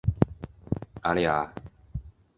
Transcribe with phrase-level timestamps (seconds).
[1.03, 1.53] 阿利阿。